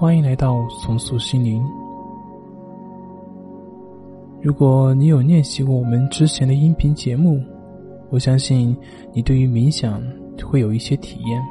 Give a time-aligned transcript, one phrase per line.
[0.00, 1.60] 欢迎来到重塑心灵。
[4.40, 7.42] 如果你有练习过我们之前的音频节目，
[8.08, 8.76] 我相信
[9.12, 10.00] 你对于冥想
[10.40, 11.42] 会有一些体验。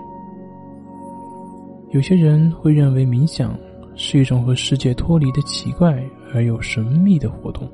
[1.90, 3.54] 有些人会认为冥想
[3.96, 6.02] 是一种和世界脱离的奇怪
[6.34, 7.70] 而又神秘的活动，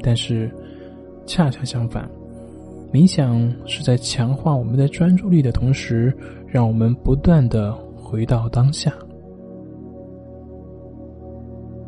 [0.00, 0.50] 但是
[1.26, 2.10] 恰恰相反。
[2.90, 8.90] 冥想是在强化我们的专注力的同时，让我们不断的回到当下。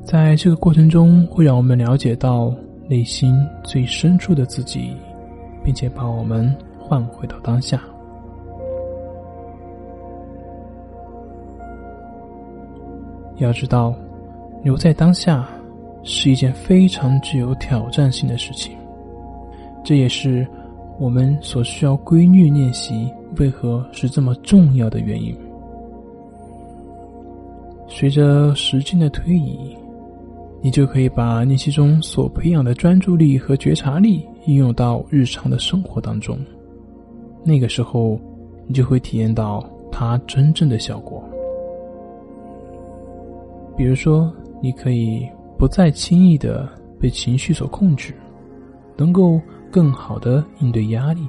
[0.07, 2.55] 在这个过程中，会让我们了解到
[2.89, 4.97] 内心最深处的自己，
[5.65, 7.83] 并且把我们换回到当下。
[13.39, 13.93] 要知道，
[14.63, 15.49] 留在当下
[16.05, 18.77] 是一件非常具有挑战性的事情，
[19.85, 20.47] 这也是。
[20.99, 25.37] 我们所需要规律练习，为何是这么重要的原因？
[27.87, 29.77] 随着时间的推移，
[30.67, 36.37] 你就可以把练习中所培养的专注力和觉察力应用到日常的生活当中。
[37.45, 38.19] 那个时候，
[38.67, 41.23] 你就会体验到它真正的效果。
[43.77, 44.29] 比如说，
[44.61, 45.25] 你可以
[45.57, 48.13] 不再轻易的被情绪所控制，
[48.97, 49.41] 能够。
[49.69, 51.21] 更好的应对压力，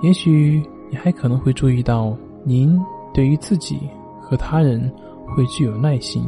[0.00, 2.78] 也许你还可能会注意到，您
[3.12, 3.80] 对于自己
[4.20, 4.88] 和他人
[5.26, 6.22] 会具有耐心，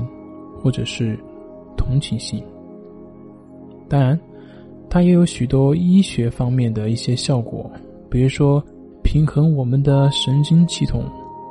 [0.60, 1.16] 或者是
[1.78, 2.42] 同情心。
[3.88, 4.20] 当然，
[4.90, 7.70] 它也有许多医学方面的一些效果，
[8.10, 8.62] 比如说
[9.02, 11.04] 平衡我们的神经系统，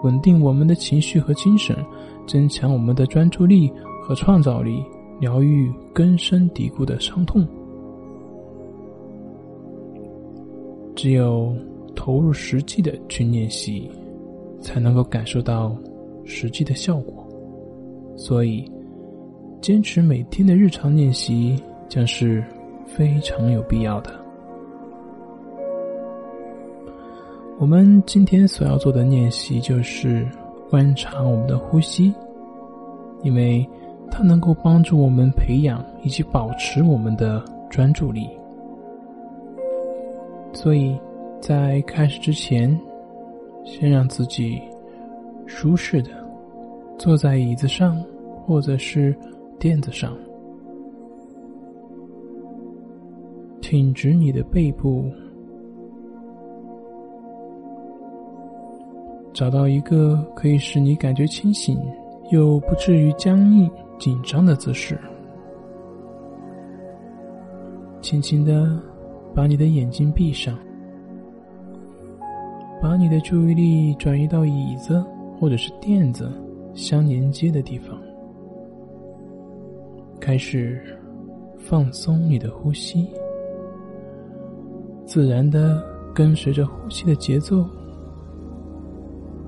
[0.03, 1.75] 稳定我们的情绪和精神，
[2.27, 3.71] 增强我们的专注力
[4.03, 4.83] 和创造力，
[5.19, 7.47] 疗愈根深蒂固的伤痛。
[10.95, 11.55] 只有
[11.95, 13.89] 投入实际的去练习，
[14.59, 15.75] 才能够感受到
[16.23, 17.23] 实际的效果。
[18.15, 18.69] 所以，
[19.59, 22.43] 坚持每天的日常练习将是
[22.85, 24.13] 非常有必要的。
[27.59, 30.25] 我们今天所要做的练习就是
[30.69, 32.13] 观察我们的呼吸，
[33.23, 33.67] 因为
[34.11, 38.29] 它能够帮助我们培养以及保持我们的专注力。
[40.53, 40.97] 所以，
[41.41, 42.79] 在开始之前，
[43.65, 44.61] 先让自己
[45.45, 46.11] 舒适的
[46.97, 48.01] 坐在椅子上，
[48.45, 49.15] 或者是
[49.59, 50.17] 垫子上，
[53.61, 55.05] 挺直你的背部，
[59.33, 61.79] 找到一个可以使你感觉清醒
[62.31, 63.69] 又不至于僵硬
[63.99, 64.99] 紧张的姿势，
[68.01, 68.79] 轻轻的。
[69.35, 70.57] 把你的眼睛闭上，
[72.81, 75.05] 把你的注意力转移到椅子
[75.37, 76.31] 或者是垫子
[76.73, 77.96] 相连接的地方，
[80.19, 80.81] 开始
[81.57, 83.07] 放松你的呼吸，
[85.05, 85.83] 自然的
[86.13, 87.65] 跟随着呼吸的节奏，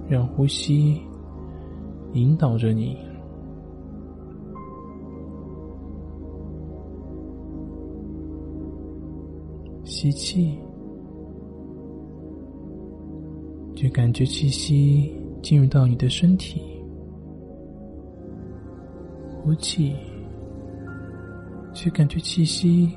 [0.07, 1.02] 让呼吸
[2.13, 2.97] 引导着你。
[9.84, 10.57] 吸气，
[13.75, 16.62] 就感觉气息进入到你的身体；
[19.44, 19.96] 呼气，
[21.81, 22.94] 去感觉气息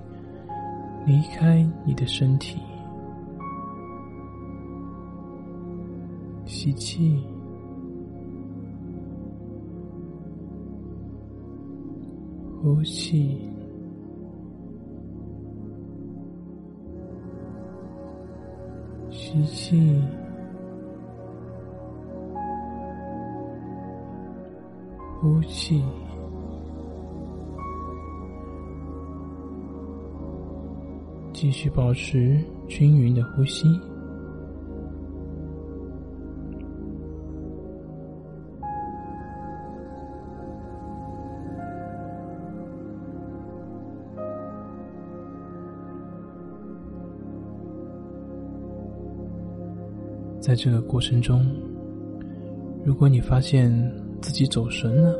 [1.07, 2.61] 离开你的身体。
[6.45, 7.25] 吸气，
[12.61, 13.39] 呼气。
[19.13, 20.03] 吸气，
[25.21, 25.85] 呼气，
[31.43, 33.67] 继续保持均匀的呼吸。
[50.39, 51.45] 在这个过程中，
[52.85, 53.69] 如果你发现
[54.21, 55.19] 自己走神了，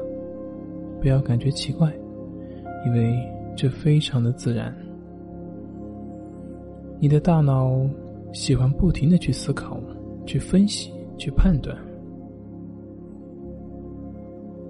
[1.01, 1.93] 不要感觉奇怪，
[2.87, 3.13] 因为
[3.57, 4.73] 这非常的自然。
[7.03, 7.85] 你的大脑
[8.33, 9.77] 喜欢不停的去思考、
[10.25, 11.77] 去分析、去判断。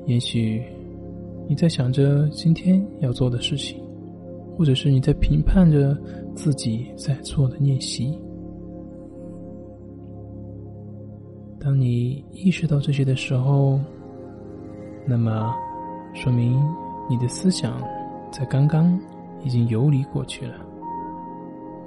[0.07, 0.63] 也许
[1.47, 3.85] 你在想着今天要做的事情，
[4.57, 5.95] 或者是你在评判着
[6.35, 8.19] 自己在做的练习。
[11.61, 13.79] 当你意识到这些的时候，
[15.07, 15.55] 那么
[16.15, 16.59] 说明
[17.11, 17.79] 你的思想
[18.33, 18.99] 在刚刚
[19.45, 20.55] 已经游离过去了。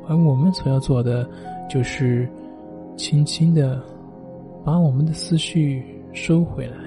[0.07, 1.27] 而我们所要做的，
[1.69, 2.29] 就是
[2.95, 3.81] 轻轻的
[4.63, 6.77] 把我们的思绪收回来，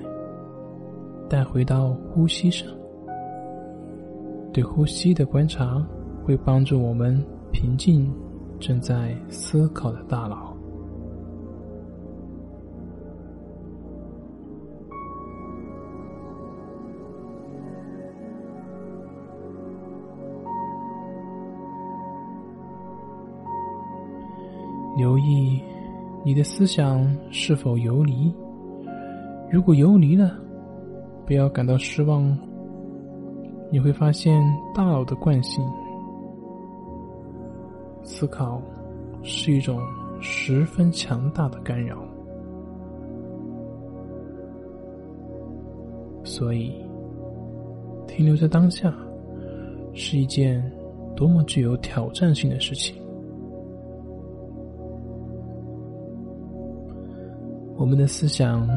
[1.28, 2.68] 带回到呼吸上。
[4.52, 5.84] 对呼吸的观察，
[6.24, 7.22] 会帮助我们
[7.52, 8.10] 平静
[8.58, 10.47] 正在思考的大脑。
[25.18, 25.60] 留意
[26.24, 28.32] 你的思想是否游离，
[29.50, 30.38] 如果游离了，
[31.26, 32.38] 不要感到失望。
[33.70, 34.40] 你会发现
[34.74, 35.62] 大脑的惯性，
[38.02, 38.62] 思考
[39.22, 39.78] 是一种
[40.20, 41.98] 十分强大的干扰，
[46.22, 46.72] 所以
[48.06, 48.94] 停留在当下
[49.92, 50.62] 是一件
[51.14, 52.96] 多么具有挑战性的事情。
[57.78, 58.68] 我们的思想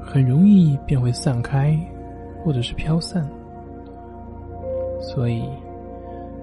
[0.00, 1.76] 很容易便会散开，
[2.44, 3.26] 或者是飘散。
[5.00, 5.42] 所以，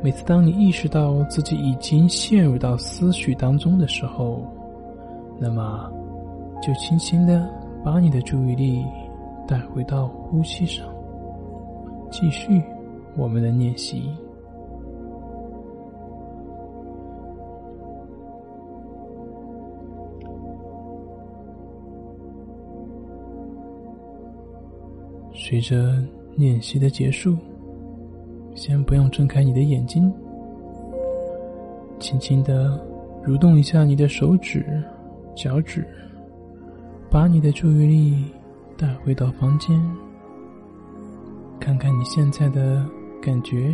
[0.02, 4.44] 每次当你意识到自己已经陷入到思绪当中的时候，
[5.40, 5.90] 那么
[6.62, 7.48] 就轻轻的
[7.84, 8.84] 把你的注意力
[9.48, 10.88] 带回到呼吸上，
[12.10, 12.62] 继续
[13.16, 14.10] 我们的练习。
[25.54, 26.04] 随着
[26.36, 27.38] 练习的结束，
[28.56, 30.12] 先不用睁开你的眼睛，
[32.00, 32.84] 轻轻的
[33.24, 34.66] 蠕动一下你的手指、
[35.36, 35.86] 脚趾，
[37.08, 38.26] 把你的注意力
[38.76, 39.80] 带回到房间，
[41.60, 42.84] 看看你现在的
[43.22, 43.72] 感觉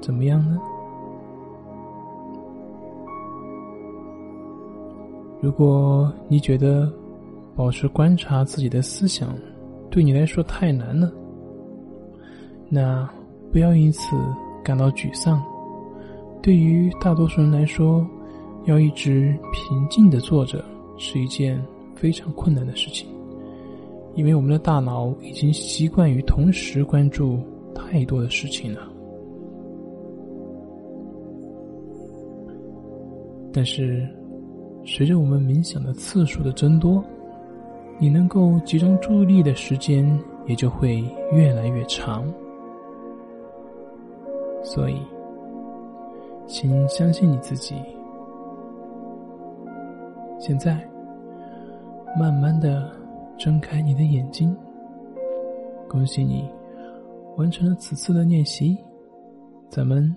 [0.00, 0.58] 怎么样呢？
[5.40, 6.92] 如果你觉得
[7.54, 9.32] 保持观察自己的思想，
[9.92, 11.12] 对你来说太难了，
[12.70, 13.06] 那
[13.52, 14.16] 不要因此
[14.64, 15.40] 感到沮丧。
[16.40, 18.04] 对于大多数人来说，
[18.64, 20.64] 要一直平静的坐着
[20.96, 21.62] 是一件
[21.94, 23.06] 非常困难的事情，
[24.14, 27.38] 因为我们的大脑已经习惯于同时关注
[27.74, 28.80] 太多的事情了。
[33.52, 34.08] 但是，
[34.86, 37.04] 随着我们冥想的次数的增多，
[38.02, 40.04] 你能够集中注意力的时间
[40.48, 42.26] 也就会越来越长，
[44.64, 45.00] 所以，
[46.48, 47.76] 请相信你自己。
[50.40, 50.84] 现在，
[52.18, 52.90] 慢慢的
[53.38, 54.52] 睁开你的眼睛。
[55.88, 56.50] 恭喜你，
[57.36, 58.76] 完成了此次的练习。
[59.70, 60.12] 咱们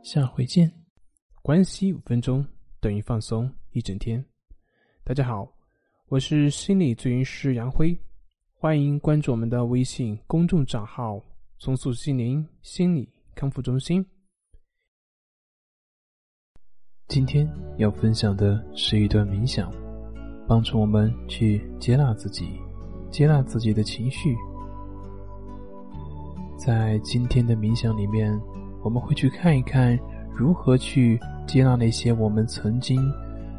[0.00, 0.70] 下回见。
[1.42, 2.46] 关系五分钟
[2.78, 4.24] 等于放松一整天。
[5.02, 5.55] 大家好。
[6.08, 7.98] 我是心理咨询师杨辉，
[8.54, 11.20] 欢迎关注我们的微信公众账号
[11.58, 14.06] “重塑心灵心理康复中心”。
[17.08, 19.68] 今天要分享的是一段冥想，
[20.46, 22.50] 帮助我们去接纳自己，
[23.10, 24.32] 接纳自己的情绪。
[26.56, 28.32] 在今天的冥想里面，
[28.84, 29.98] 我们会去看一看
[30.32, 32.96] 如何去接纳那些我们曾经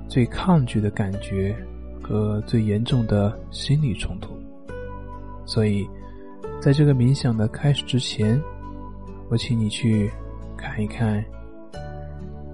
[0.08, 1.54] 最抗拒的感觉。
[2.02, 4.34] 和最严重的心理冲突，
[5.46, 5.86] 所以，
[6.62, 8.42] 在这个冥想的开始之前，
[9.30, 10.10] 我请你去
[10.56, 11.24] 看一看，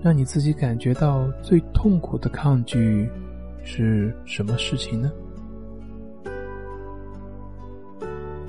[0.02, 3.08] 让你自己感觉到最痛苦的抗拒
[3.64, 5.12] 是什么事情呢？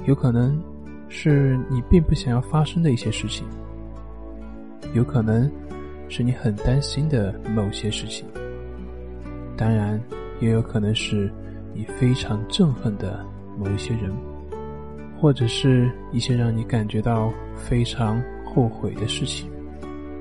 [0.07, 0.59] 有可能
[1.09, 3.47] 是你并不想要发生的一些事情，
[4.95, 5.51] 有可能
[6.09, 8.27] 是你很担心的某些事情，
[9.57, 10.01] 当然。
[10.41, 11.31] 也有可能是
[11.73, 13.25] 你非常憎恨的
[13.59, 14.13] 某一些人，
[15.19, 19.51] 或者是一些让你感觉到非常后悔的事情。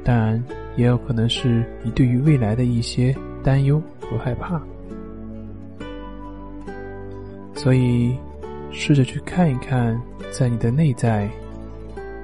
[0.03, 0.43] 当然，
[0.75, 4.61] 也有可能是你对于未来的一些担忧和害怕。
[7.55, 8.13] 所以，
[8.71, 9.99] 试着去看一看，
[10.31, 11.29] 在你的内在，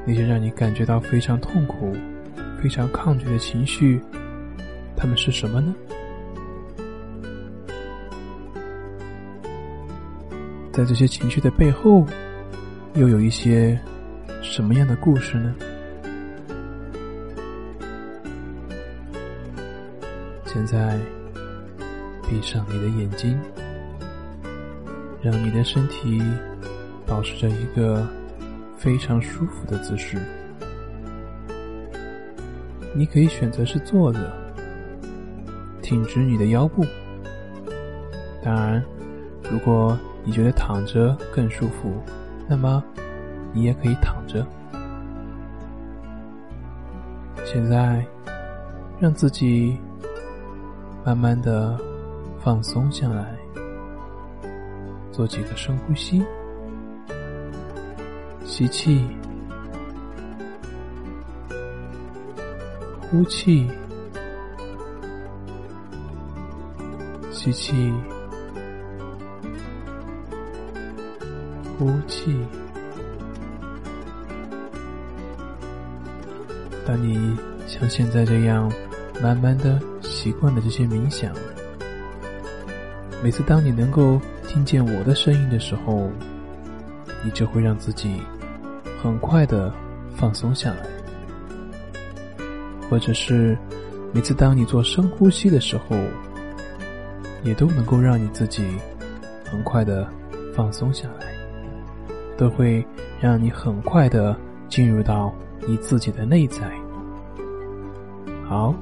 [0.05, 1.93] 那些让你感觉到非常痛苦、
[2.61, 4.01] 非常抗拒的情绪，
[4.97, 5.73] 他们是什么呢？
[10.79, 12.05] 在这些情绪的背后，
[12.93, 13.77] 又有一些
[14.41, 15.53] 什么样的故事呢？
[20.45, 20.97] 现在，
[22.29, 23.37] 闭上你的眼睛，
[25.21, 26.23] 让你的身体
[27.05, 28.07] 保持着一个
[28.77, 30.17] 非常舒服的姿势。
[32.95, 34.31] 你可以选择是坐着，
[35.81, 36.85] 挺直你的腰部。
[38.41, 38.81] 当然，
[39.51, 41.91] 如果你觉得躺着更舒服，
[42.47, 42.83] 那么
[43.51, 44.45] 你也可以躺着。
[47.45, 48.05] 现在，
[48.99, 49.77] 让自己
[51.03, 51.79] 慢慢的
[52.39, 53.35] 放松下来，
[55.11, 56.23] 做几个深呼吸，
[58.45, 59.07] 吸气。
[63.09, 63.67] 呼气，
[67.31, 67.91] 吸气，
[71.79, 72.37] 呼气。
[76.85, 78.69] 当你像现在这样
[79.21, 81.33] 慢慢的习惯了这些冥想，
[83.23, 86.09] 每次当你能够听见我的声音的时候，
[87.23, 88.21] 你就会让自己
[89.01, 89.73] 很快的
[90.17, 90.85] 放松下来。
[92.89, 93.57] 或者是
[94.11, 95.95] 每次当你做深呼吸的时候，
[97.43, 98.67] 也都能够让你自己
[99.45, 100.11] 很快的
[100.55, 101.18] 放松下来，
[102.39, 102.83] 都会
[103.19, 104.33] 让你很快的
[104.69, 105.29] 进入到
[105.67, 106.71] 你自己的内在。
[108.47, 108.73] 好，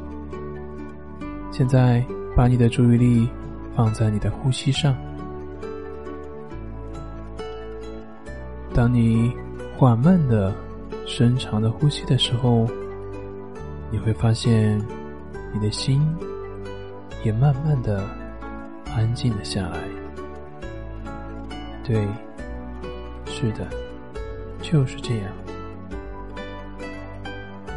[1.52, 3.28] 现在把你的注意力
[3.76, 4.96] 放在你的呼吸上，
[8.76, 9.34] 当你
[9.76, 10.54] 缓慢的、
[11.08, 12.68] 深长的呼吸的时候。
[13.90, 14.78] 你会发现，
[15.54, 16.06] 你的心
[17.24, 18.04] 也慢慢的
[18.94, 19.80] 安静了下来。
[21.86, 22.06] 对，
[23.40, 23.68] 是的，
[24.64, 25.26] 就是这样。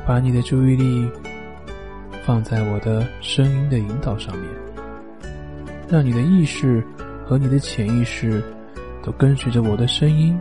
[0.07, 1.07] 把你的注意力
[2.25, 4.49] 放在我的声音的引导上面，
[5.87, 6.83] 让你的意识
[7.27, 8.43] 和你的潜意识
[9.03, 10.41] 都跟随着我的声音，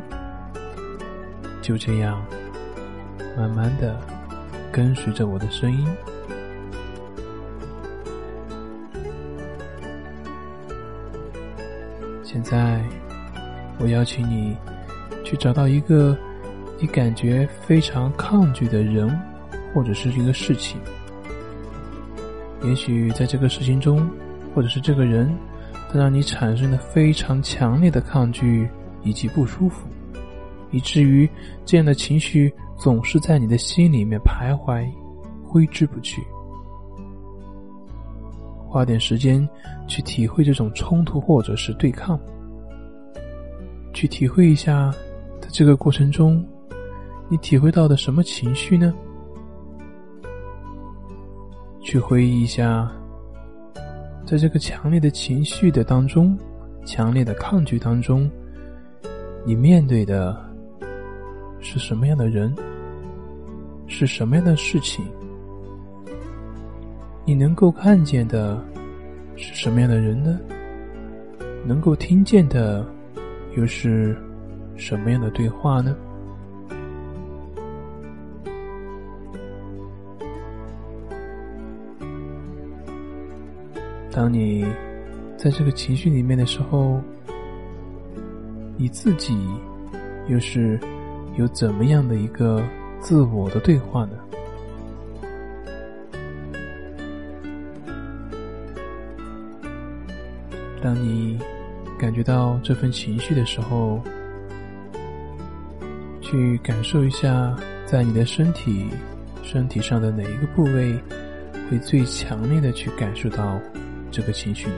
[1.62, 2.26] 就这样，
[3.38, 4.00] 慢慢的。
[4.72, 5.86] 跟随着我的声音，
[12.24, 12.82] 现在
[13.80, 14.56] 我邀请你
[15.30, 16.18] 去找到一个
[16.80, 19.08] 你感觉非常抗拒的人，
[19.72, 20.82] 或者是一个事情。
[22.64, 24.10] 也许在这个事情中，
[24.56, 25.32] 或者是这个人，
[25.92, 28.68] 他让你产生了非常强烈的抗拒
[29.04, 29.88] 以及不舒服，
[30.72, 31.30] 以至于
[31.64, 32.52] 这样的情绪。
[32.80, 34.90] 总是在你的心里面徘徊，
[35.44, 36.24] 挥之不去。
[38.66, 39.46] 花点时间
[39.86, 42.18] 去体会这种冲突或者是对抗，
[43.94, 44.96] 去体会一下，
[45.52, 46.46] 这个过程中，
[47.28, 48.94] 你体会到的什么情绪呢？
[51.82, 52.90] 去回忆一下，
[54.26, 56.38] 在这个强烈的情绪的当中，
[56.86, 58.30] 强烈的抗拒当中，
[59.44, 60.38] 你面对的
[61.60, 62.56] 是什么样的人？
[63.88, 65.04] 是什么样的事情？
[67.26, 68.64] 你能够看见的
[69.36, 70.40] 是什么样的人呢？
[71.66, 72.86] 能够听见的
[73.58, 74.16] 又是
[74.80, 75.96] 什么样的对话呢？
[84.12, 84.66] 当你
[85.38, 87.00] 在这个情绪里面的时候，
[88.78, 89.38] 你自己
[90.28, 90.80] 又是
[91.36, 92.64] 有怎么样的一个？
[93.02, 94.12] 自我的对话呢？
[100.84, 101.40] 当你
[101.98, 104.02] 感觉到这份情绪的时候，
[106.30, 107.56] 去感受一下，
[107.88, 108.86] 在你的身体、
[109.42, 110.96] 身体上的哪一个部位
[111.68, 113.60] 会最强烈的去感受到
[114.12, 114.76] 这个情绪呢？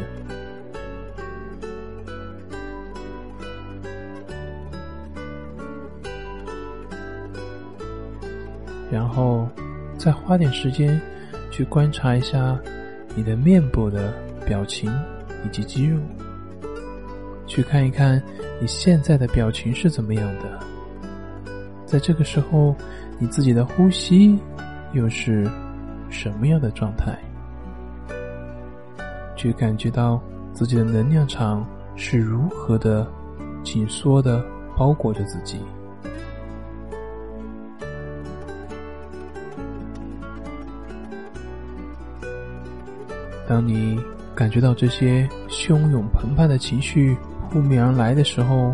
[8.90, 9.50] 然后，
[9.98, 11.02] 再花点时间
[11.50, 12.58] 去观察一下
[13.14, 14.14] 你的面部的
[14.46, 14.90] 表情
[15.46, 16.00] 以及肌肉，
[17.46, 18.24] 去看一看
[18.62, 20.71] 你现在的表情是怎么样的。
[21.92, 22.74] 在这个时候，
[23.20, 24.40] 你自己的呼吸
[24.94, 25.46] 又是
[26.10, 27.20] 什么样的状态？
[29.36, 30.22] 去感觉到
[30.54, 31.68] 自己的能量场
[31.98, 33.06] 是如何的
[33.62, 34.42] 紧缩的
[34.78, 35.60] 包裹着自己。
[43.46, 44.00] 当你
[44.34, 47.18] 感觉到这些汹涌澎湃的情绪
[47.50, 48.74] 扑面而来的时候，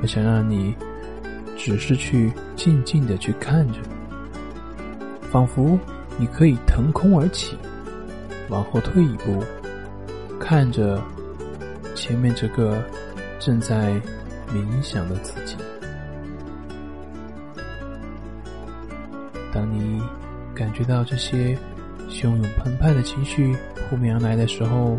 [0.00, 0.74] 我想让你
[1.58, 3.80] 只是去静静的去看着
[5.30, 5.78] 仿佛
[6.16, 7.58] 你可以腾空而起
[8.48, 9.44] 往后退一步
[10.40, 11.02] 看着
[11.94, 12.82] 前面这个
[13.40, 14.00] 正在
[14.50, 15.56] 冥想的自己。
[19.52, 20.00] 当你
[20.54, 21.58] 感觉到这些
[22.08, 24.98] 汹涌澎湃的情绪扑面而来的时候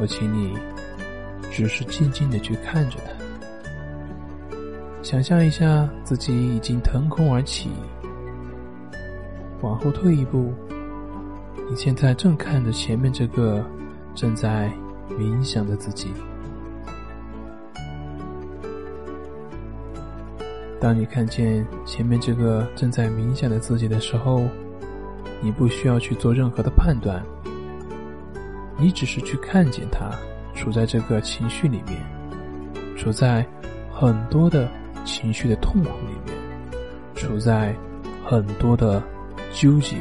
[0.00, 0.56] 我请你
[1.52, 3.17] 只是静静的去看着它
[5.08, 7.70] 想象一下自己已经腾空而起，
[9.62, 10.52] 往后退一步，
[11.66, 13.64] 你现在正看着前面这个
[14.14, 14.70] 正在
[15.18, 16.12] 冥想的自己。
[20.78, 24.46] 当你看见前面这个正在冥想的自己的时候，
[25.40, 27.24] 你不需要去做任何的判断，
[28.76, 30.10] 你只是去看见他
[30.54, 31.98] 处在这个情绪里面，
[32.94, 33.42] 处在
[33.90, 34.68] 很多的
[35.08, 36.36] 情绪的痛苦里面，
[37.14, 37.74] 处在
[38.24, 39.02] 很多的
[39.50, 39.96] 纠结、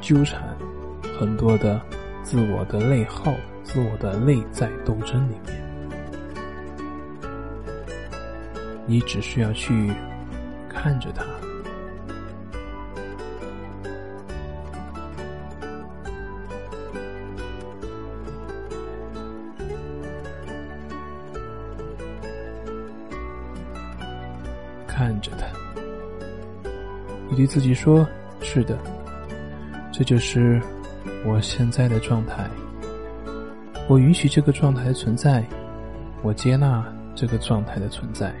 [0.00, 0.56] 纠缠、
[1.18, 1.80] 很多的
[2.22, 3.34] 自我的内耗、
[3.64, 5.62] 自我的内在斗争里面，
[8.86, 9.92] 你只需要去。
[10.76, 11.24] 看着他，
[27.34, 28.06] 对自己说
[28.40, 28.78] ：“是的，
[29.92, 30.60] 这就是
[31.26, 32.48] 我现在的状态。
[33.88, 35.44] 我允许这个状态的存在，
[36.22, 38.34] 我接纳这个状态的存在。”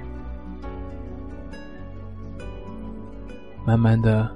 [3.66, 4.30] 慢慢的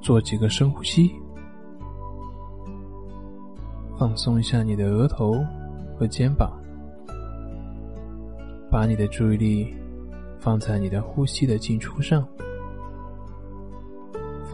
[0.00, 1.10] 做几个深呼吸，
[3.96, 5.34] 放松一下你的额头
[5.96, 6.50] 和肩膀，
[8.70, 9.72] 把你的注意力
[10.40, 12.26] 放在你的呼吸的进出上，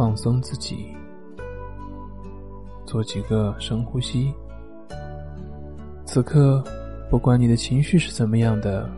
[0.01, 0.97] 放松自己，
[2.87, 4.33] 做几个深呼吸。
[6.07, 6.65] 此刻，
[7.11, 8.89] 不管你的情绪是怎么样的，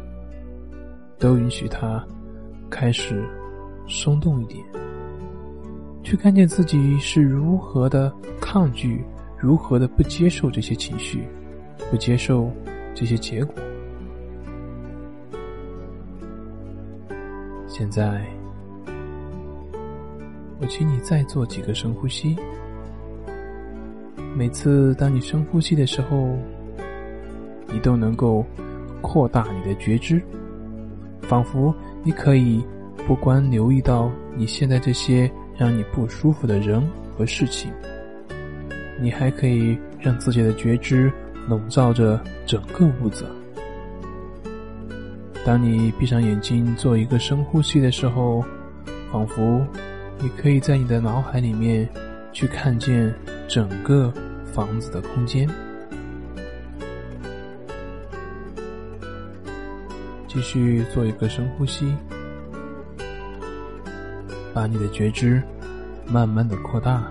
[1.18, 2.06] 都允许它
[2.70, 3.28] 开始。
[3.88, 4.64] 松动一点，
[6.04, 9.04] 去看见自己是如何的抗拒，
[9.36, 11.26] 如何的不接受这些情绪，
[11.90, 12.48] 不接受
[12.94, 13.56] 这些结果。
[17.66, 18.24] 现在，
[20.62, 22.36] 我请你再做几个深呼吸。
[24.34, 26.38] 每次当你深呼吸的时候，
[27.66, 28.46] 你都能够
[29.00, 30.22] 扩大你的觉知，
[31.22, 32.64] 仿佛你可以。
[33.04, 37.68] 不光留意到你现在这些让你不舒服的人和事情，
[39.00, 41.12] 你还可以让自己的觉知
[41.48, 43.26] 笼罩着整个屋子。
[45.44, 48.44] 当你闭上眼睛做一个深呼吸的时候，
[49.10, 49.66] 仿佛
[50.22, 51.88] 你可以在你的脑海里面
[52.32, 53.12] 去看见
[53.48, 54.12] 整个
[54.54, 55.48] 房子的空间。
[60.28, 61.92] 继续做一个深呼吸。
[64.54, 65.42] 把你的觉知
[66.06, 67.10] 慢慢的扩大，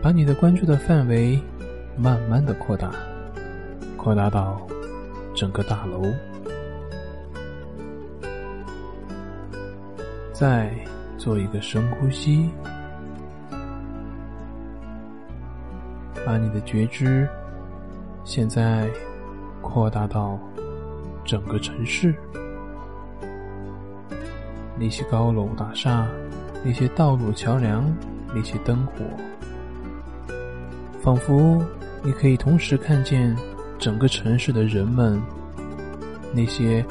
[0.00, 1.40] 把你的关注的范围
[1.96, 2.92] 慢慢的扩大，
[3.96, 4.64] 扩大到
[5.34, 6.04] 整个大楼。
[10.32, 10.70] 在
[11.24, 12.50] 做一个深呼吸，
[16.22, 17.26] 把你的觉知
[18.24, 18.90] 现在
[19.62, 20.38] 扩大到
[21.24, 22.14] 整个城市。
[24.78, 26.06] 那些高楼大厦，
[26.62, 27.90] 那些道路桥梁，
[28.34, 29.02] 那些灯火，
[31.00, 31.64] 仿佛
[32.02, 33.34] 你可以同时看见
[33.78, 35.18] 整个城市的人们，
[36.34, 36.84] 那些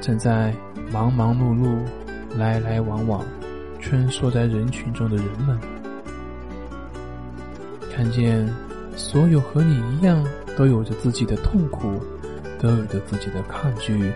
[0.00, 0.52] 正在
[0.90, 1.78] 忙忙碌碌、
[2.36, 3.24] 来来往往、
[3.80, 5.58] 穿梭在人群中的人们，
[7.92, 8.48] 看见
[8.96, 10.24] 所有和你一样
[10.56, 12.00] 都有着自己的痛苦，
[12.60, 14.12] 都有着自己的抗拒，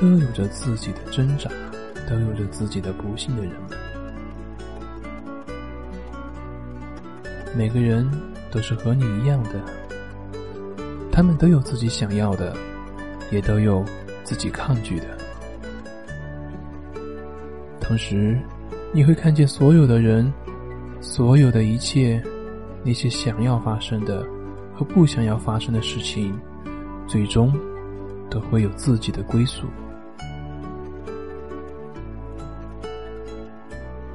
[0.00, 1.50] 都有着自己的挣扎。
[2.08, 3.78] 都有着自己的不幸的人们，
[7.54, 8.10] 每个人
[8.50, 9.60] 都是和你一样的，
[11.12, 12.56] 他们都有自己想要的，
[13.30, 13.84] 也都有
[14.24, 15.18] 自己抗拒的。
[17.78, 18.40] 同时，
[18.92, 20.32] 你会看见所有的人，
[21.00, 22.22] 所有的一切，
[22.82, 24.26] 那些想要发生的
[24.74, 26.32] 和不想要发生的事情，
[27.06, 27.52] 最终
[28.30, 29.66] 都会有自己的归宿。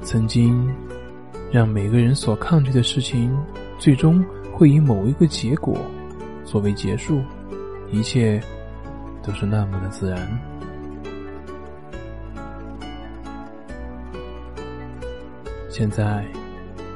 [0.02, 0.68] 曾经，
[1.50, 3.34] 让每个人所抗拒的事情，
[3.78, 5.78] 最终会以某一个结果
[6.44, 7.22] 作为结束，
[7.90, 8.42] 一切
[9.22, 10.53] 都是那么的自然。
[15.76, 16.24] 现在，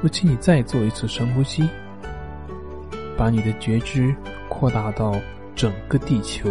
[0.01, 1.67] 我请你再做一次深呼吸，
[3.17, 4.15] 把你的觉知
[4.47, 5.13] 扩大到
[5.53, 6.49] 整个地球，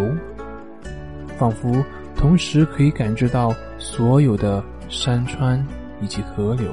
[1.38, 1.82] 仿佛
[2.14, 5.66] 同时可以感知到所有的山川。
[6.00, 6.72] 以及河流、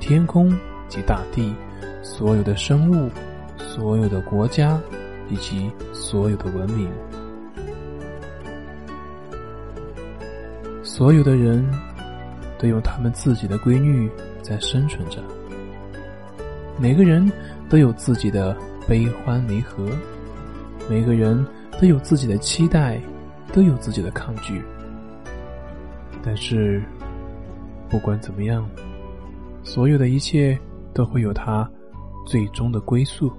[0.00, 0.52] 天空
[0.88, 1.54] 及大地，
[2.02, 3.08] 所有的生物，
[3.56, 4.80] 所有的国家，
[5.28, 6.90] 以及所有的文明，
[10.82, 11.64] 所有的人
[12.58, 14.10] 都用他们自己的规律
[14.42, 15.22] 在生存着。
[16.80, 17.30] 每个人
[17.68, 19.88] 都有自己的悲欢离合，
[20.88, 21.44] 每个人
[21.80, 23.00] 都有自己的期待，
[23.52, 24.62] 都有自己的抗拒。
[26.22, 26.82] 但是，
[27.88, 28.68] 不管怎么样，
[29.62, 30.58] 所有的一切
[30.92, 31.68] 都会有它
[32.26, 33.32] 最终的归宿。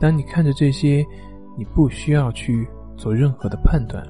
[0.00, 1.04] 当你看着这些，
[1.58, 2.66] 你不需要去
[2.96, 4.02] 做任何的判断，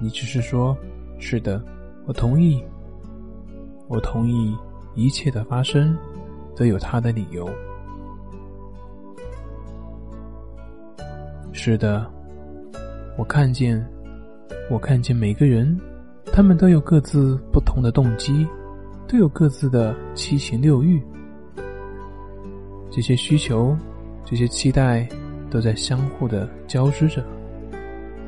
[0.00, 0.76] 你只是说
[1.18, 1.62] ：“是的，
[2.06, 2.62] 我同意，
[3.88, 4.56] 我同意
[4.94, 5.96] 一切的发生
[6.54, 7.46] 都有它的理由。”
[11.52, 12.10] 是的，
[13.18, 13.86] 我看见。
[14.68, 15.80] 我看见每个人，
[16.32, 18.44] 他们都有各自不同的动机，
[19.06, 21.00] 都有各自的七情六欲。
[22.90, 23.78] 这些需求，
[24.24, 25.08] 这些期待，
[25.48, 27.24] 都在相互的交织着，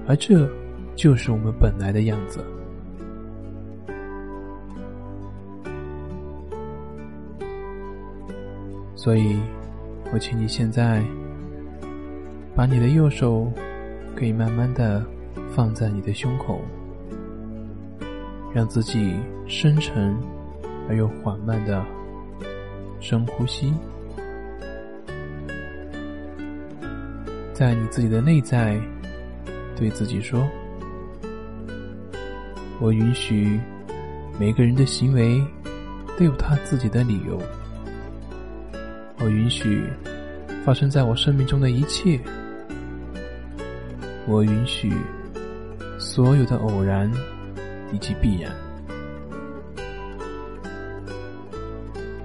[0.07, 0.49] 而这
[0.95, 2.39] 就是我们本来的样子。
[8.99, 9.39] 所以，
[10.13, 11.03] 我请你现在
[12.55, 13.51] 把你的右手，
[14.17, 15.03] 可以慢慢的。
[15.55, 16.61] 放在你的胸口，
[18.53, 20.17] 让自己深沉
[20.89, 21.85] 而又缓慢的
[23.01, 23.73] 深呼吸，
[27.53, 28.81] 在你自己的内在
[29.75, 30.47] 对自己说
[32.79, 33.59] ：“我允许
[34.39, 35.43] 每个人的行为
[36.17, 37.41] 都有他自己的理由，
[39.21, 39.85] 我允许
[40.65, 42.21] 发生在我生命中的一切，
[44.27, 44.93] 我允许。”
[46.01, 47.11] 所有的偶然
[47.93, 48.53] 以及必然。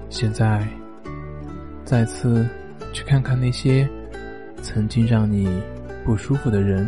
[0.10, 0.68] 现在，
[1.84, 2.48] 再次
[2.92, 3.90] 去看看那些
[4.62, 5.50] 曾经让你
[6.06, 6.88] 不舒服的人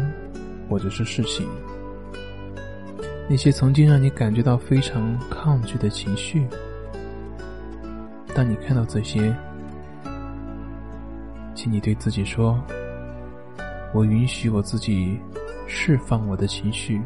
[0.70, 1.48] 或者是事情，
[3.28, 6.48] 那些曾经让你感觉到非常抗拒的情绪。
[8.36, 9.36] 当你看到这些，
[11.65, 12.63] 请你对自己说
[13.91, 15.19] ：“我允许我自己。”
[15.65, 17.01] 释放我的情绪，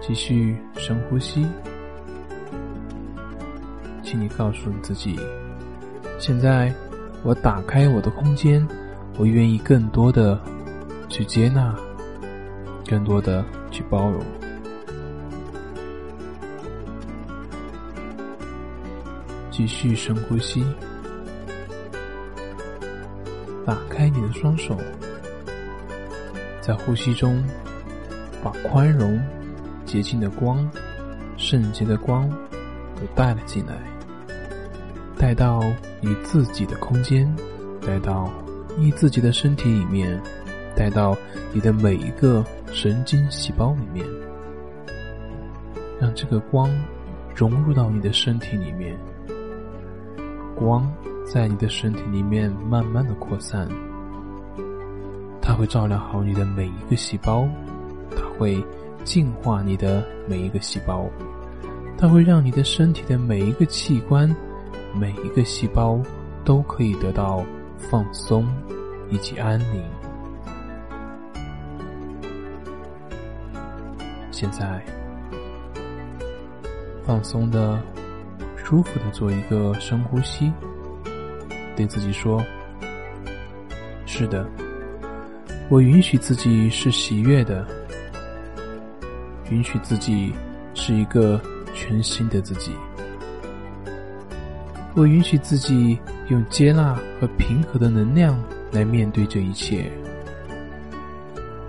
[0.00, 1.46] 继续深呼吸。
[4.02, 5.20] 请你告诉你自己：
[6.18, 6.72] 现在
[7.22, 8.66] 我打开我的空间，
[9.18, 10.40] 我愿意更多的
[11.10, 11.76] 去接纳，
[12.88, 14.24] 更多的去包容。
[19.60, 20.64] 继续深呼吸。
[23.66, 24.74] 打开你的双手，
[26.62, 27.44] 在呼吸中
[28.42, 29.20] 把宽容、
[29.84, 30.66] 洁净的光、
[31.36, 32.26] 圣洁的光
[32.96, 33.74] 都带了进来，
[35.18, 35.62] 带到
[36.00, 37.30] 你自己的空间，
[37.86, 38.32] 带到
[38.78, 40.18] 你自己的身体里面，
[40.74, 41.14] 带到
[41.52, 42.42] 你的每一个
[42.72, 44.06] 神经细胞里面，
[46.00, 46.74] 让这个光
[47.34, 48.98] 融入到你的身体里面，
[50.60, 50.86] 光。
[51.32, 53.68] 在你的身体里面慢慢的扩散，
[55.40, 57.48] 它会照亮好你的每一个细胞，
[58.16, 58.60] 它会
[59.04, 61.08] 净化你的每一个细胞，
[61.96, 64.34] 它会让你的身体的每一个器官、
[64.92, 66.00] 每一个细胞
[66.44, 67.44] 都可以得到
[67.78, 68.44] 放松
[69.08, 69.84] 以及安宁。
[74.32, 74.84] 现在，
[77.04, 77.80] 放松的、
[78.70, 80.52] 舒服的做一个深呼吸。
[81.74, 82.40] 对自己说
[84.06, 84.48] ：“是的，
[85.68, 87.66] 我允许自己是喜悦的，
[89.50, 90.32] 允许自己
[90.72, 91.40] 是一个
[91.74, 92.70] 全新的自己。
[94.94, 99.90] 我允许自己用接纳和平和的能量来面对这一切。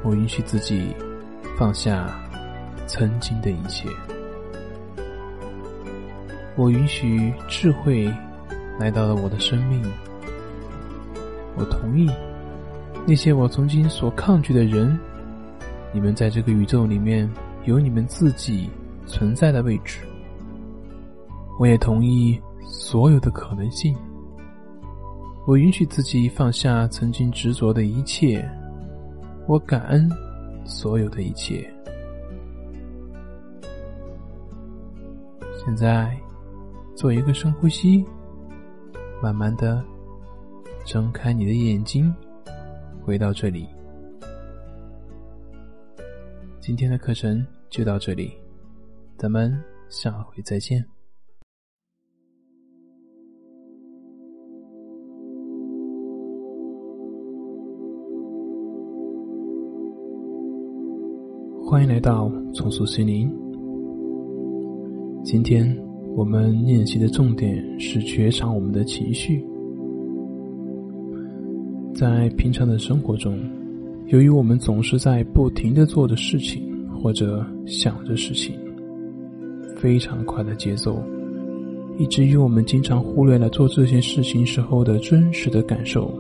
[0.04, 0.96] 我允许自己
[1.58, 2.08] 放下
[2.86, 3.90] 曾经的一切。
[6.56, 8.12] 我允许智慧。”
[8.80, 9.80] 来到了我的生命，
[11.56, 12.10] 我同意
[13.06, 14.98] 那些我曾经所抗拒的人，
[15.94, 17.30] 你们在这个宇宙里面
[17.66, 18.72] 有你们自己
[19.06, 20.00] 存在的位置。
[21.60, 23.96] 我也同意所有的可能性。
[25.46, 28.44] 我允许自己放下曾经执着的一切，
[29.48, 30.10] 我感恩
[30.66, 31.72] 所有的一切。
[35.64, 36.18] 现在
[37.02, 38.06] 做一个深呼吸。
[39.24, 39.84] 慢慢的
[40.86, 42.14] 睁开你的眼睛，
[43.04, 43.68] 回到这里。
[46.60, 48.32] 今天的课程就到这里，
[49.18, 49.52] 咱们
[49.90, 50.86] 下回再见。
[61.66, 63.28] 欢迎来到重塑心灵。
[65.24, 65.66] 今天
[66.15, 69.43] 我们练习的重点是觉察我们的情绪。
[71.93, 73.39] 在平常的生活中，
[74.08, 78.56] 由于我们总是在不停的做着事情或者想着事情，
[79.76, 81.02] 非常快的节奏，
[81.97, 86.12] 以至于我们经常忽略了做这些事情时候的真实的感受。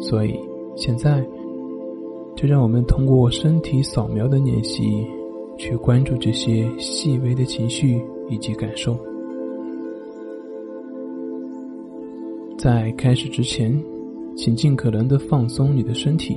[0.00, 0.34] 所以
[0.76, 1.24] 现在。
[2.34, 5.06] 就让我们通过身体扫描的练习，
[5.56, 8.98] 去关注这些细微的情绪以及感受。
[12.58, 13.72] 在开始之前，
[14.36, 16.36] 请尽可能的放松你的身体。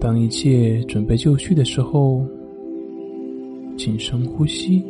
[0.00, 2.24] 当一切准备就绪的时候，
[3.76, 4.84] 请深呼吸，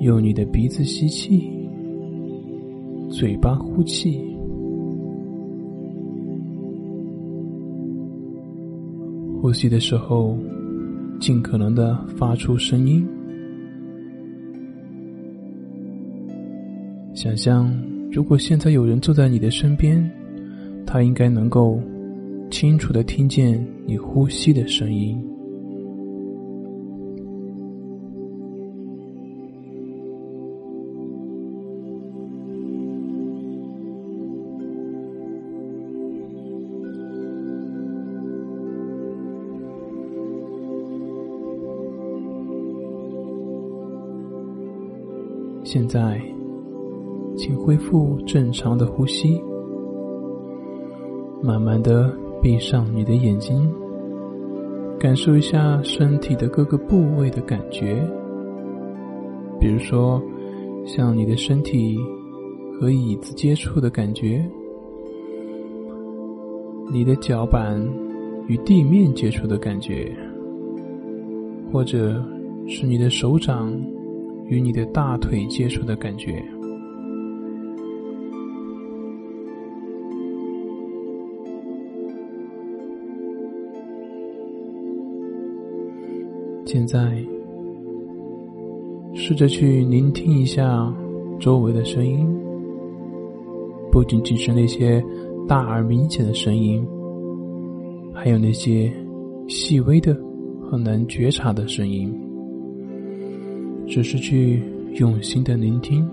[0.00, 1.50] 用你的鼻子吸气，
[3.10, 4.37] 嘴巴呼气。
[9.48, 10.36] 呼吸的时候，
[11.18, 13.02] 尽可能的发出声音。
[17.14, 17.74] 想象，
[18.12, 20.06] 如果现在有人坐在你的身边，
[20.84, 21.80] 他应该能够
[22.50, 25.18] 清楚的听见你呼吸的声音。
[45.70, 46.18] 现在，
[47.36, 49.38] 请恢复正常的呼吸，
[51.42, 53.70] 慢慢的闭上你的眼睛，
[54.98, 58.02] 感受一下身体的各个部位的感觉，
[59.60, 60.22] 比如说，
[60.86, 61.98] 像你的身体
[62.80, 64.42] 和椅子接触的感觉，
[66.90, 67.78] 你的脚板
[68.46, 70.16] 与地面接触的感觉，
[71.70, 72.24] 或者
[72.66, 73.70] 是你的手掌。
[74.48, 76.42] 与你的大腿接触的感觉。
[86.64, 87.16] 现在，
[89.14, 90.94] 试着去聆听一下
[91.40, 92.28] 周围的声音，
[93.90, 95.02] 不仅仅是那些
[95.48, 96.86] 大而明显的声音，
[98.12, 98.92] 还有那些
[99.46, 100.14] 细微的、
[100.70, 102.14] 很难觉察的声音。
[103.88, 104.62] 只是去
[104.96, 106.06] 用心的聆听，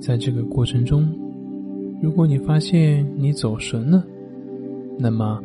[0.00, 1.08] 在这个过程中，
[2.02, 4.04] 如果你发现你走神了，
[4.98, 5.40] 那么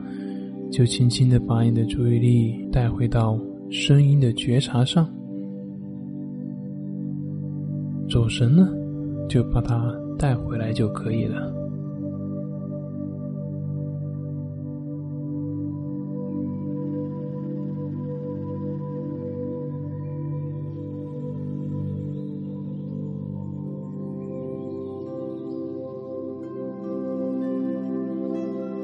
[0.72, 5.08] 就轻轻的把你的注意力带回到声音的觉察上。
[8.10, 8.68] 走神了，
[9.28, 9.94] 就把它。
[10.22, 11.52] 带回来就可以了。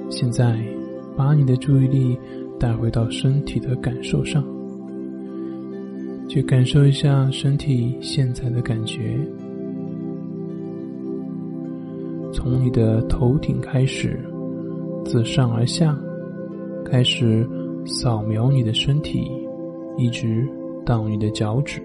[0.09, 0.59] 现在，
[1.15, 2.17] 把你的注意力
[2.59, 4.43] 带回到身体的感受上，
[6.27, 9.19] 去感受一下身体现在的感觉。
[12.49, 14.17] 从你的头顶开始，
[15.03, 15.99] 自上而下，
[16.85, 17.45] 开始
[17.85, 19.29] 扫描你的身体，
[19.97, 20.47] 一直
[20.85, 21.81] 到你的脚趾。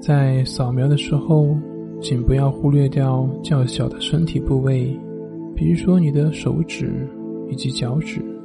[0.00, 1.54] 在扫描的时候，
[2.00, 4.98] 请不要忽略掉较小的身体部位，
[5.54, 7.06] 比如说你的手指
[7.50, 8.37] 以及脚趾。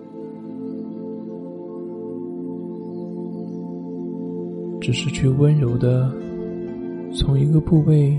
[4.84, 6.12] 只是去温柔的
[7.14, 8.14] 从一个部位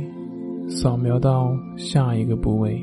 [0.66, 2.80] 扫描到下一个部位，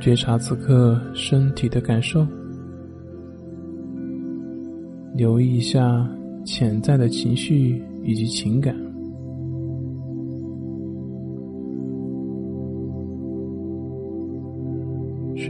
[0.00, 2.26] 觉察此刻身体的感受，
[5.14, 6.08] 留意一下
[6.42, 8.91] 潜在的情绪以及情感。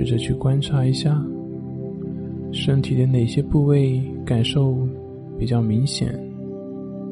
[0.04, 1.24] 试着去观察一下，
[2.50, 4.76] 身体的哪些部位感受
[5.38, 6.12] 比较明显，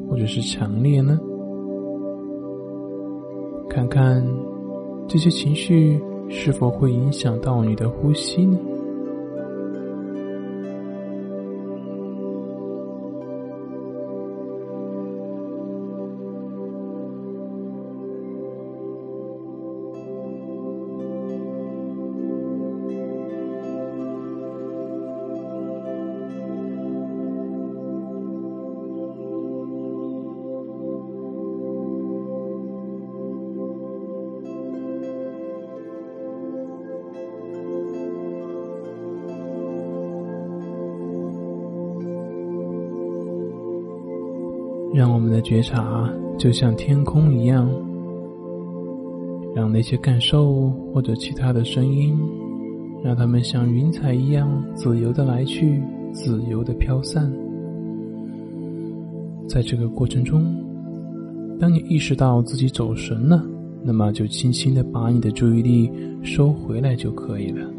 [0.09, 1.17] 或者是强烈呢？
[3.69, 4.21] 看看
[5.07, 8.59] 这些情绪是否会影响到你的呼吸呢？
[44.93, 47.69] 让我们的觉察就像天空一样，
[49.55, 52.17] 让那些感受或者其他的声音，
[53.01, 57.31] 让它们像云彩一样自由的来去，自由的飘散。
[59.47, 60.43] 在这个过程中，
[61.57, 63.41] 当你意识到自己走神了，
[63.83, 65.89] 那么就轻轻的把你的注意力
[66.21, 67.70] 收回来就可以了。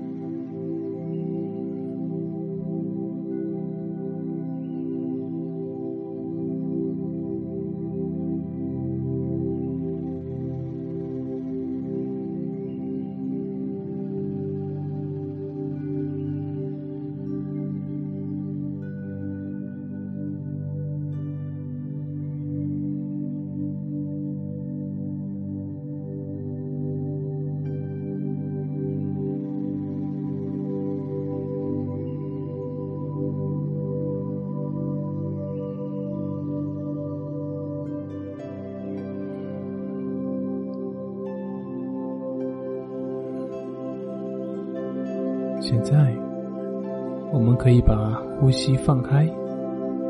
[47.62, 49.24] 可以把呼吸放开，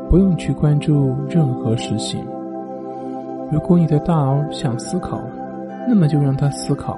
[0.09, 2.25] 不用去关注任何事情。
[3.51, 5.21] 如果你的大脑想思考，
[5.87, 6.97] 那么就让它思考；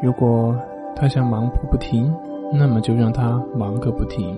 [0.00, 0.56] 如果
[0.96, 2.10] 它想忙个不停，
[2.54, 4.34] 那么就让它忙个不停。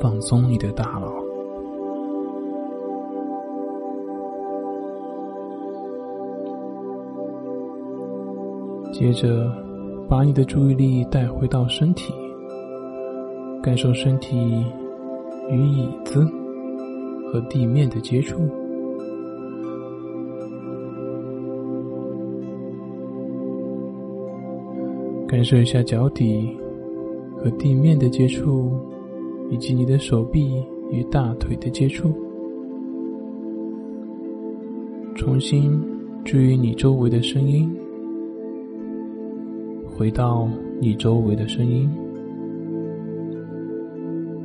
[0.00, 1.08] 放松你的大脑。
[8.92, 9.50] 接着，
[10.08, 12.12] 把你的注意力带回到身体，
[13.62, 14.36] 感受身体
[15.50, 16.24] 与椅子
[17.32, 18.38] 和地面的接触，
[25.26, 26.54] 感受一下脚底
[27.38, 28.70] 和地面的接触，
[29.50, 32.12] 以及你的手臂与大腿的接触。
[35.14, 35.80] 重新
[36.24, 37.74] 注意你周围的声音。
[39.96, 40.48] 回到
[40.80, 41.88] 你周围的声音。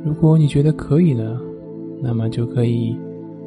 [0.04, 1.40] 如果你觉得可以了，
[2.00, 2.96] 那么就可以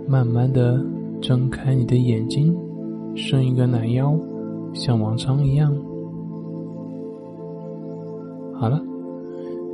[0.07, 0.83] 慢慢的
[1.21, 2.55] 睁开你的眼睛，
[3.15, 4.19] 伸一个懒腰，
[4.73, 5.73] 像往常一样。
[8.53, 8.81] 好了，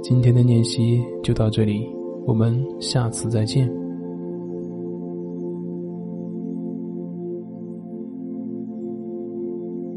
[0.01, 1.87] 今天的练习就到这里，
[2.25, 3.86] 我们下次再见。